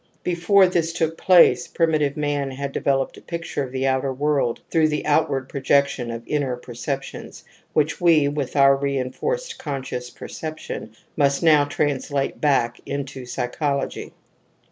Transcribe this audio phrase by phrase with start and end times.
[0.23, 4.87] Before this took place primitive man had developed a picture of the outer world through
[4.87, 7.43] the outward projection of inner percep tions,
[7.73, 14.11] which we, with our reinforced conscious perception, must now translate back into psychology.